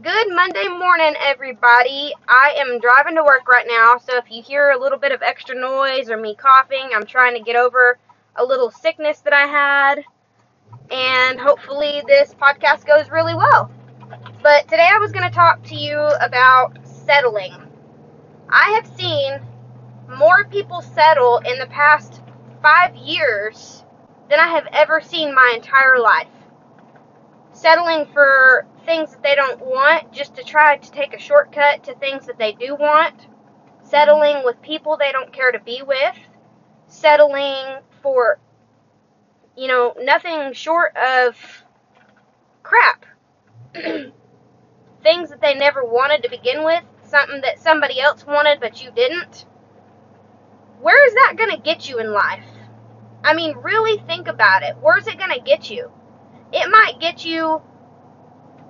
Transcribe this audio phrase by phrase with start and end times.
[0.00, 2.14] Good Monday morning, everybody.
[2.28, 5.22] I am driving to work right now, so if you hear a little bit of
[5.22, 7.98] extra noise or me coughing, I'm trying to get over
[8.36, 10.04] a little sickness that I had,
[10.92, 13.72] and hopefully this podcast goes really well.
[14.40, 17.56] But today I was going to talk to you about settling.
[18.48, 19.40] I have seen
[20.16, 22.22] more people settle in the past
[22.62, 23.82] five years
[24.30, 26.28] than I have ever seen my entire life.
[27.58, 31.94] Settling for things that they don't want just to try to take a shortcut to
[31.96, 33.26] things that they do want.
[33.82, 36.16] Settling with people they don't care to be with.
[36.86, 38.38] Settling for,
[39.56, 41.36] you know, nothing short of
[42.62, 43.04] crap.
[43.74, 46.84] things that they never wanted to begin with.
[47.02, 49.46] Something that somebody else wanted but you didn't.
[50.80, 52.46] Where is that going to get you in life?
[53.24, 54.76] I mean, really think about it.
[54.80, 55.90] Where's it going to get you?
[56.52, 57.60] It might get you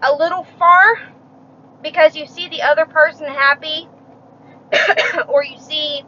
[0.02, 1.12] a little far
[1.82, 3.88] because you see the other person happy
[5.28, 6.02] or you see,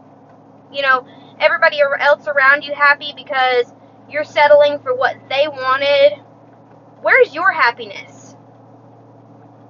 [0.73, 1.07] you know,
[1.39, 3.73] everybody else around you happy because
[4.11, 6.23] you're settling for what they wanted.
[7.03, 8.35] Where's your happiness?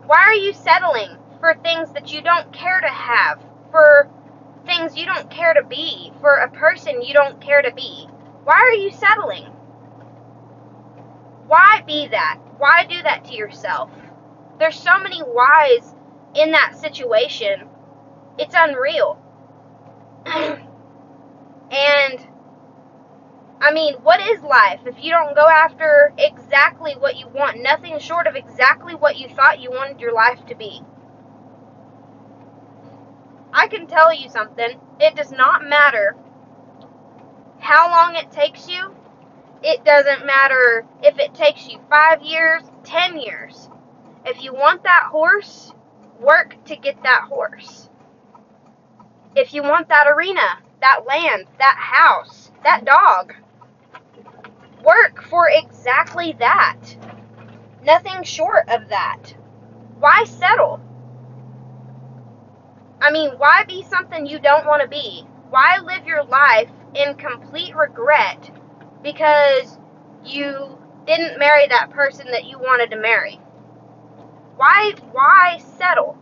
[0.07, 3.41] Why are you settling for things that you don't care to have?
[3.71, 4.11] For
[4.67, 6.13] things you don't care to be?
[6.21, 8.09] For a person you don't care to be?
[8.45, 9.47] Why are you settling?
[11.51, 12.39] Why be that?
[12.59, 13.91] Why do that to yourself?
[14.61, 15.97] There's so many whys
[16.37, 17.69] in that situation.
[18.39, 19.19] It's unreal.
[20.27, 20.61] and
[23.61, 27.99] I mean, what is life if you don't go after exactly what you want, nothing
[27.99, 30.83] short of exactly what you thought you wanted your life to be?
[33.53, 34.79] I can tell you something.
[35.01, 36.15] It does not matter
[37.59, 38.95] how long it takes you.
[39.63, 43.69] It doesn't matter if it takes you five years, ten years.
[44.25, 45.73] If you want that horse,
[46.19, 47.91] work to get that horse.
[49.37, 53.35] If you want that arena, that land, that house, that dog,
[54.83, 56.81] work for exactly that.
[57.85, 59.35] Nothing short of that.
[59.99, 60.81] Why settle?
[63.03, 65.27] I mean, why be something you don't want to be?
[65.51, 68.50] Why live your life in complete regret
[69.03, 69.79] because
[70.25, 73.41] you didn't marry that person that you wanted to marry?
[74.61, 76.19] why why settle?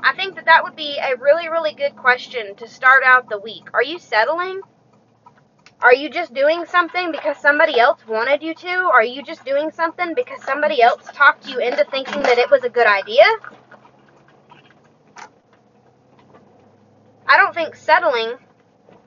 [0.00, 3.38] I think that that would be a really really good question to start out the
[3.38, 3.68] week.
[3.72, 4.60] Are you settling?
[5.80, 8.68] Are you just doing something because somebody else wanted you to?
[8.68, 12.64] Are you just doing something because somebody else talked you into thinking that it was
[12.64, 13.24] a good idea?
[17.26, 18.34] I don't think settling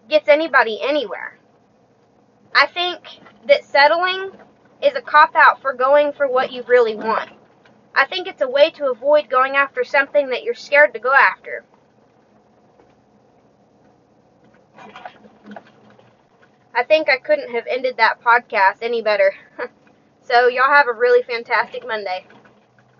[0.10, 1.38] gets anybody anywhere.
[2.58, 4.32] I think that settling
[4.82, 7.30] is a cop out for going for what you really want.
[7.94, 11.12] I think it's a way to avoid going after something that you're scared to go
[11.14, 11.66] after.
[16.74, 19.34] I think I couldn't have ended that podcast any better.
[20.22, 22.26] so, y'all have a really fantastic Monday.